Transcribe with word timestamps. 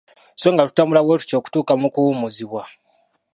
So 0.39 0.47
nga 0.53 0.65
tutambula 0.67 1.03
bwetutyo 1.05 1.35
okutuuka 1.37 1.73
mu 1.81 1.87
kuwummuzibwa. 1.93 2.63